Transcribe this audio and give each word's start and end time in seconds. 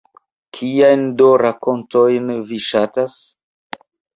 Kiajn 0.57 1.03
do 1.19 1.27
rakontojn 1.43 2.35
vi 2.49 2.61
ŝatas? 2.71 3.21